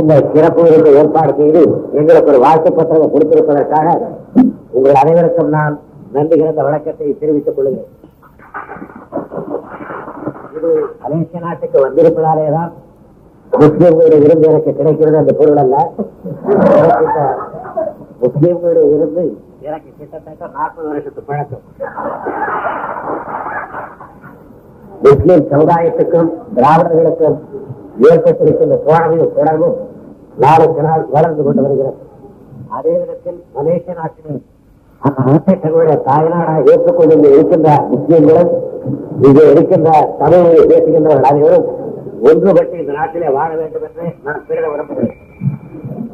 [0.00, 1.60] இந்த சிறப்பு விருது ஏற்பாடு செய்து
[1.98, 3.88] எங்களுக்கு ஒரு வாழ்த்து பத்திரம் கொடுத்திருப்பதற்காக
[4.76, 5.74] உங்கள் அனைவருக்கும் நான்
[6.14, 7.90] நன்றி கிடந்த வணக்கத்தை தெரிவித்துக் கொள்கிறேன்.
[10.56, 10.70] இது
[11.02, 12.72] மலேசிய நாட்டுக்கு வந்திருப்பதாலே தான்
[13.62, 15.76] முஸ்லீம்களுடைய விருந்து எனக்கு கிடைக்கிறது அந்த பொருள் அல்ல.
[18.22, 19.24] முஸ்லீம்களுடைய விருந்து
[19.68, 21.64] எனக்கு கிட்டத்தட்ட நாற்பது வருஷத்து பழக்கம்.
[25.06, 27.38] முஸ்லீம் சமுதாயத்துக்கும் திராவிடர்களுக்கும்
[28.04, 29.76] ஏற்பட்டிருக்கின்ற தோழமையும் தொடர்பும்
[30.38, 31.98] நாளுக்கு நாள் வளர்ந்து கொண்டு வருகிறது.
[32.76, 34.40] அதே விதத்தில் மலேசிய நாட்டிலும்
[35.02, 38.52] அந்த நாட்டை தங்களுடைய தாய்நாடாக ஏற்றுக்கொண்டு இருக்கின்ற முஸ்லீம்களும்
[39.24, 39.90] இங்கே இருக்கின்ற
[40.20, 41.66] தமிழை பேசுகின்றவர்கள் அனைவரும்
[42.28, 45.20] ஒன்றுபட்டு இந்த நாட்டிலே வாழ வேண்டும் என்று நான் பெருக விரும்புகிறேன்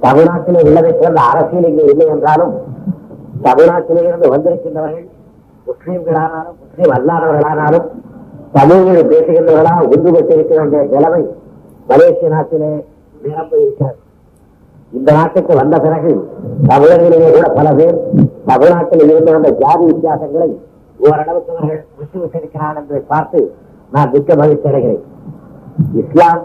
[0.05, 2.55] தமிழ்நாட்டிலே உள்ளதை போன்ற அரசியல் இங்கே இல்லை என்றாலும்
[3.45, 5.07] தமிழ்நாட்டிலே இருந்து வந்திருக்கின்றவர்கள்
[5.67, 7.87] முஸ்லீம்களானாலும் முஸ்லீம் அல்லாதவர்களானாலும்
[8.55, 11.23] தமிழ்மொழி பேசுகின்றவர்களாக ஒன்றுபட்டு இருக்க வேண்டிய நிலைமை
[11.89, 12.71] மலேசிய நாட்டிலே
[13.25, 13.99] நிரம்ப இருக்கிறது
[14.93, 16.13] இந்த நாட்டுக்கு வந்த பிறகு
[16.69, 17.99] தமிழர்களிலே கூட பல பேர்
[18.49, 20.49] தமிழ்நாட்டில் இருந்து வந்த ஜாதி வித்தியாசங்களை
[21.01, 23.41] ஓரளவுக்கு அவர்கள் விட்டுவிட்டிருக்கிறார் என்பதை பார்த்து
[23.93, 25.05] நான் மிக்க மகிழ்ச்சி அடைகிறேன்.
[26.01, 26.43] இஸ்லாம்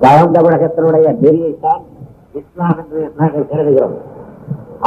[0.00, 1.82] பழந்தமிழகத்தினுடைய நெறியைத்தான்
[2.40, 3.96] இஸ்லாம் என்று நாங்கள் கருதுகிறோம்.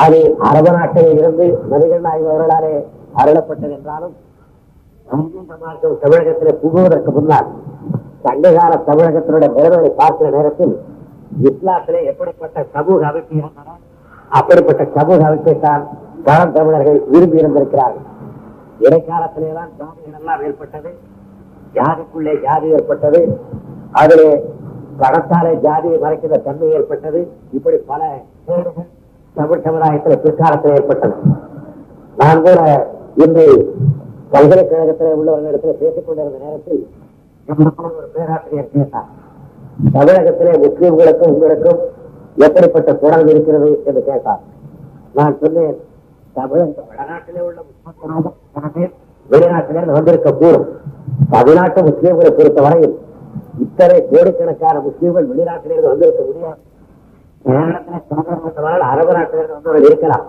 [0.03, 2.73] அது அரபு நாட்டில் இருந்து நபிகள் நாயகம் அவர்களாலே
[3.21, 4.15] அருளப்பட்டது என்றாலும்
[6.03, 7.47] தமிழகத்திலே புகுவதற்கு முன்னால்
[8.27, 10.73] சங்ககால தமிழகத்தினுடைய நிலைமையை பார்க்கிற நேரத்தில்
[11.47, 13.73] இஸ்லாத்திலே எப்படிப்பட்ட சமூக அமைப்பு இருந்ததோ
[14.31, 15.83] அப்படிப்பட்ட சமூக அமைப்பை தான்
[16.25, 18.05] பழம் தமிழர்கள் விரும்பி இருந்திருக்கிறார்கள்.
[18.79, 20.89] இடைக்காலத்திலே தான் ஜாதிகள் எல்லாம் ஏற்பட்டது
[21.75, 23.19] ஜாதிக்குள்ளே ஜாதி ஏற்பட்டது
[23.93, 24.29] அதிலே
[25.01, 27.19] பணத்தாலே ஜாதியை மறைக்கிற தன்மை ஏற்பட்டது
[27.57, 28.01] இப்படி பல
[28.47, 28.89] கேடுகள்
[29.35, 31.17] தமிழ் சமுதாயத்தில் பிற்காலத்தில் ஏற்பட்டது
[32.17, 32.59] நான் கூட
[33.23, 33.45] இன்று
[34.31, 36.81] பல்கலைக்கழகத்தில் உள்ளவர்களிடத்தில் பேசிக் கொண்டிருந்த நேரத்தில்
[37.47, 39.09] நம்மளுக்குள்ள ஒரு பேராசிரியர் கேட்டார்
[39.95, 41.79] தமிழகத்திலே முஸ்லீம்களுக்கும் உங்களுக்கும்
[42.45, 44.41] எப்படிப்பட்ட தொடர்பு இருக்கிறது என்று கேட்டார்.
[45.17, 45.77] நான் சொன்னேன்
[46.37, 48.93] தமிழக வடநாட்டிலே உள்ள முப்பத்தி பேர்
[49.31, 50.67] வெளிநாட்டிலே வந்திருக்க கூடும்.
[51.33, 52.95] தமிழ்நாட்டு முஸ்லிம்களை பொறுத்தவரையில்
[53.65, 56.59] இத்தனை கோடிக்கணக்கான முஸ்லிம்கள் வெளிநாட்டிலிருந்து வந்திருக்க முடியாது.
[58.91, 60.25] அரபு நாட்டிலிருந்து வந்தவர்கள் இருக்கலாம்.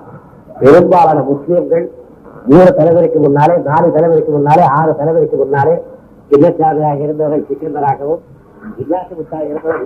[0.60, 1.86] பெரும்பாலான முஸ்லிம்கள்
[2.50, 5.74] மூணு தலைவருக்கு முன்னாலே நாலு தலைவருக்கு முன்னாலே ஆறு தலைவருக்கு முன்னாலே
[6.30, 8.24] சின்னச்சாதியாக இருந்தவர்கள் சிக்கந்தராகவும்
[8.80, 9.84] இல்லாசி முத்தாக இருந்தவர்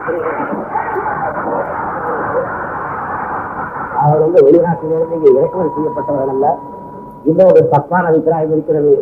[4.02, 6.46] அவர் வந்து வெளிநாட்டிலிருந்து இங்கே இறக்குமதி செய்யப்பட்டவர்கள் அல்ல.
[7.30, 8.92] இன்னொரு ஒரு தப்பான அபிப்பிராயம் இருக்கிறது.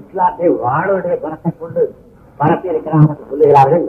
[0.00, 1.82] இஸ்லாத்தை வாழுடைய பணத்தை கொண்டு
[2.40, 3.84] பரப்பி இருக்கிறார்கள் என்று சொல்லுகிறார்கள்.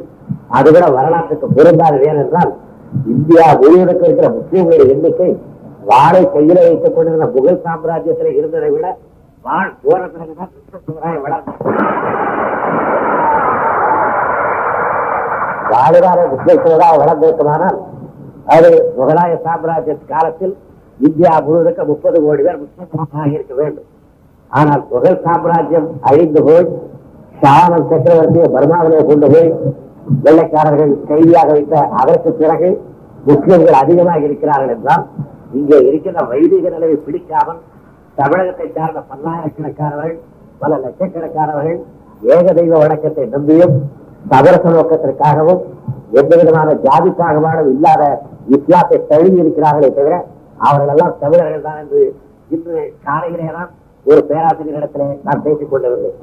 [0.57, 2.51] அது கூட வரலாற்றுக்கு பொருந்தாது ஏனென்றால்
[3.13, 5.29] இந்தியா முழுவதற்கு இருக்கிற முஸ்லீம்களின் எண்ணிக்கை
[5.91, 8.87] வாழை கையில வைத்துக் கொண்டிருந்த முகல் சாம்ராஜ்யத்தில் இருந்ததை விட
[9.45, 12.00] வாழ் போற பிறகுதான் முஸ்லிம் சமுதாயம் வளர்ந்தது
[15.81, 16.63] ஆளுநரை முஸ்லிம்
[17.01, 17.77] வளர்ந்திருக்குமானால்
[18.55, 20.53] அது முகலாய சாம்ராஜ்ய காலத்தில்
[20.99, 23.87] இந்தியா முழுவதுக்கு முப்பது கோடி பேர் முஸ்லிம்களாக இருக்க வேண்டும்.
[24.51, 26.65] ஆனால் முகல் சாம்ராஜ்யம் அழிந்து போய்
[27.43, 29.49] ஷாவன் சக்கரவர்த்தியை பர்மாவிலே கொண்டு போய்
[30.25, 32.69] வெள்ளைக்காரர்கள் கைதியாக வைத்த அதற்கு பிறகு
[33.25, 35.03] முஸ்லிம்கள் அதிகமாக இருக்கிறார்கள் என்றால்
[35.53, 37.61] இங்கே இருக்கின்ற வைதிக நிலையை பிடிக்காமல்
[38.17, 40.19] தமிழகத்தை சார்ந்த பல்லாயிரக்கணக்கானவர்கள்
[40.61, 41.79] பல லட்சக்கணக்கானவர்கள்
[42.35, 43.75] ஏக தெய்வ வணக்கத்தை நம்பியும்
[44.29, 45.61] சதரச நோக்கத்திற்காகவும்
[46.19, 47.11] எந்த விதமான ஜாதி
[47.73, 48.03] இல்லாத
[48.47, 50.15] இஸ்லாத்தை தழுவி இருக்கிறார்களே தவிர
[50.57, 52.01] அவர்கள் எல்லாம் தமிழர்கள் தான் என்று
[52.49, 53.69] இன்று காலையிலே தான்
[54.05, 56.17] ஒரு பேராசிரியரிடத்திலே நான் பேசிக் கொண்டிருந்தேன்.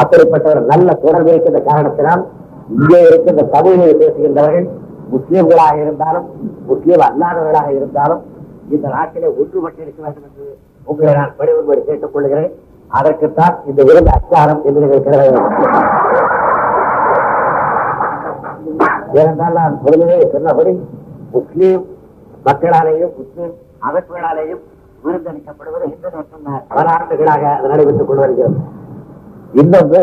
[0.00, 2.22] அப்படிப்பட்ட ஒரு நல்ல தொடர்பு இருக்கின்ற காரணத்தினால்
[2.68, 4.66] இங்கே இருக்கின்ற தமிழை பேசுகின்றவர்கள்
[5.12, 6.26] முஸ்லிம்களாக இருந்தாலும்
[6.66, 8.22] முஸ்லிம் அல்லாதவர்களாக இருந்தாலும்
[8.68, 10.46] இந்த நாட்டிலே ஒன்றுபட்டு இருக்க வேண்டும் என்று
[10.84, 12.52] உங்களை நான் பணிவுபடி கேட்டுக் கொள்கிறேன்.
[12.90, 15.06] அதற்குத்தான் இந்த விருது அச்சாரம் என்று நீங்கள்
[19.18, 20.72] ஏனென்றால் நான் முதலிலே சொன்னபடி
[21.36, 21.84] முஸ்லீம்
[22.46, 23.54] மக்களாலேயும் முஸ்லீம்
[23.88, 24.62] அமைப்புகளாலேயும்
[25.04, 28.58] விருந்தளிக்கப்படுவது இன்று சொன்ன பல ஆண்டுகளாக அது நடைபெற்றுக் கொண்டு வருகிறது.
[29.60, 30.00] இன்னொன்று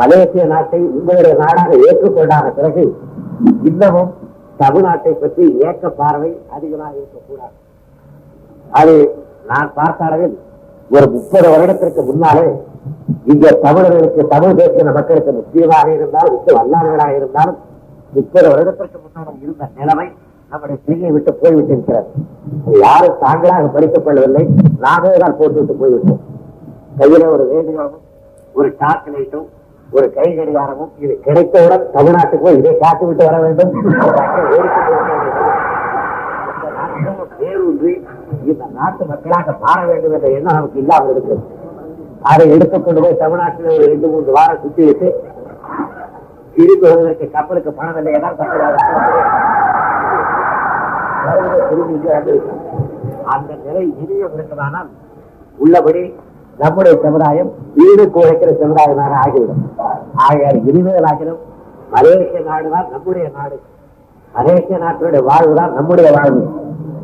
[0.00, 2.84] மலேசிய நாட்டை உங்களுடைய நாடாக ஏற்றுக்கொண்டான பிறகு
[3.70, 4.10] இன்னமும்
[4.62, 7.54] தமிழ்நாட்டை பற்றி ஏக்க பார்வை அதிகமாக இருக்கக்கூடாது.
[8.80, 8.94] அது
[9.50, 10.36] நான் பார்த்த அளவில்
[10.96, 12.48] ஒரு முப்பது வருடத்திற்கு முன்னாலே
[13.32, 17.58] இங்கே தமிழர்களுக்கு தமிழ் பேசின மக்களுக்கு முஸ்லீமாக இருந்தால் முஸ்லீம் அல்லாதவர்களாக இருந்தாலும்
[18.16, 20.06] முப்பது வருடத்திற்கு முன்னால் இருந்த நிலைமை
[20.50, 22.08] நம்முடைய சிறியை விட்டு போய்விட்டிருக்கிறது.
[22.84, 24.44] யாரும் தாங்களாக படித்துக் கொள்ளவில்லை.
[24.84, 26.22] நாமே தான் போட்டுவிட்டு போய்விட்டோம்.
[27.00, 28.04] கையில ஒரு ரேடியோவும்
[28.58, 29.48] ஒரு டார்ச் லைட்டும்
[29.96, 33.70] ஒரு கை கடிகாரமும் இது கிடைத்தவுடன் தமிழ்நாட்டுக்கு போய் இதை காத்து விட்டு வர வேண்டும்.
[34.56, 35.14] ஓடிக்கொண்டு
[36.98, 37.92] இந்த வேரூன்றி
[38.50, 41.44] இந்த நாட்டு மக்களாக மாற வேண்டும் என்ற எண்ணம் நமக்கு இல்லாமல் இருக்கிறது.
[42.30, 45.08] அதை எடுத்துக்கொண்டு போய் தமிழ்நாட்டில் ஒரு ரெண்டு மூன்று வாரம் சுத்தி விட்டு
[46.58, 48.42] திரும்பி வருவதற்கு கப்பலுக்கு பணம் இல்லை ஏதாவது
[53.34, 54.88] அந்த நிலை இனியும் இருக்கிறானால்
[55.58, 56.02] உள்ளபடி
[56.62, 59.62] நம்முடைய சமுதாயம் வீடு குழைக்கிற சமுதாயமாக ஆகிவிடும்.
[60.26, 61.40] ஆகையால் இனிமேலாகிலும்
[61.94, 63.56] மலேசிய நாடுதான் நம்முடைய நாடு.
[64.34, 66.42] மலேசிய நாட்டினுடைய வாழ்வுதான் நம்முடைய வாழ்வு.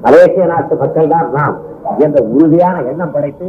[0.07, 1.57] மலேசிய நாட்டு மக்கள் தான் நாம்
[2.05, 3.47] என்ற உறுதியான எண்ணம் படைத்து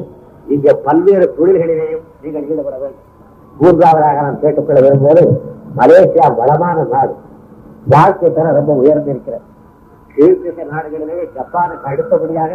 [0.55, 3.03] இங்கே பல்வேறு தொழில்களிலேயும் நீங்கள் ஈடுபட வேண்டும்.
[3.59, 5.25] மூன்றாவதாக நான் கேட்டுக்கொள்ள விரும்புவது
[5.79, 7.15] மலேசியா வளமான நாடு.
[7.93, 9.45] வாழ்க்கை தர ரொம்ப உயர்ந்திருக்கிறது.
[10.15, 12.51] கீழ்த்திசை நாடுகளிலே ஜப்பானுக்கு அடுத்தபடியாக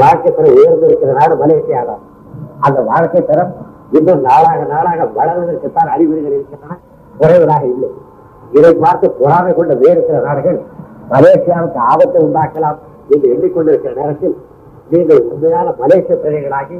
[0.00, 2.02] வாழ்க்கை தரம் உயர்ந்திருக்கிற நாடு மலேசியா தான்.
[2.60, 3.52] அந்த வாழ்க்கை தரம்
[3.90, 6.78] இன்னும் நாளாக நாளாக வளர்வதற்குத்தான் அறிகுறிகள் இருக்கின்றன.
[7.20, 7.90] குறைவதாக இல்லை.
[8.52, 10.58] இதை பார்த்து பொறாமை கொண்ட வேறு சில நாடுகள்
[11.12, 12.78] மலேசியாவுக்கு ஆபத்தை உண்டாக்கலாம்
[13.14, 14.36] என்று எண்ணிக்கொண்டிருக்கிற நேரத்தில்
[14.90, 16.76] நீங்கள் உண்மையான மலேசிய பிரஜைகளாகி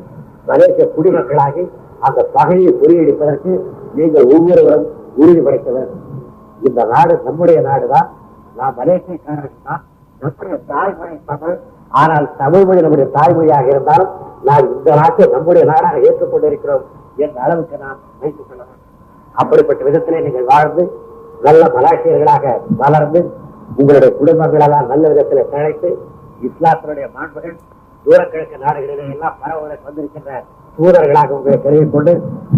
[0.46, 1.64] மலேசிய குடிமக்களாகி
[2.00, 3.52] அந்த பகையை முறியடிப்பதற்கு
[3.94, 4.86] நீங்கள் ஒவ்வொருவரும்
[5.20, 5.90] உறுதி படைத்தவர்.
[6.66, 8.08] இந்த நாடு நம்முடைய நாடுதான்.
[8.58, 9.82] நான் மலேசியக்காரர்கள் தான்
[10.20, 11.56] நம்முடைய தாய்மொழி தமிழ்.
[12.00, 14.12] ஆனால் தமிழ் மொழி நம்முடைய தாய்மொழியாக இருந்தாலும்
[14.48, 16.84] நாம் இந்த நாட்டை நம்முடைய நாடாக ஏற்றுக்கொண்டிருக்கிறோம்
[17.16, 18.62] என்ற அளவுக்கு நாம் வைத்துக் கொள்ள
[19.34, 20.82] அப்படிப்பட்ட விதத்திலே நீங்கள் வாழ்ந்து
[21.42, 22.44] நல்ல மலாசியர்களாக
[22.82, 23.20] வளர்ந்து
[23.76, 25.90] உங்களுடைய குடும்பங்களெல்லாம் நல்ல விதத்தில் தழைத்து
[26.48, 27.56] இஸ்லாத்தினுடைய மாண்புகள்
[28.06, 30.32] தூரக்கிழக்கு நாடுகளிலே எல்லாம் பரவுவதற்கு வந்திருக்கின்ற
[30.78, 32.12] தூதர்களாக உங்களை தெரிவித்துக் கொண்டு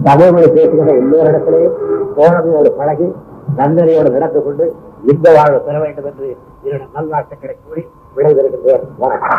[0.05, 1.77] தமிழ் மொழி பேசுகிற எல்லோரிடத்திலேயும்
[2.17, 3.09] தோழமையோடு பழகி
[3.57, 4.65] நந்தனையோடு நடந்து கொண்டு
[5.13, 6.29] இந்த வாழ்வு பெற வேண்டும் என்று
[6.63, 7.83] என்னிடம் நல்வாழ்த்துக்களை கூறி
[8.17, 8.87] விடைபெறுகின்றேன்.
[8.99, 9.37] வணக்கம்.